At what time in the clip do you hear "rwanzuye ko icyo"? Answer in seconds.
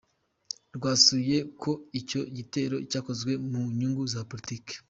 0.75-2.21